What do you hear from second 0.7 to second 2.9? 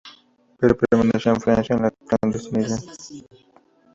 permaneció en Francia en la clandestinidad.